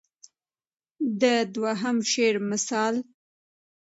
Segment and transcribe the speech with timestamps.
[1.21, 1.23] د
[1.55, 2.95] دوهم شعر مثال.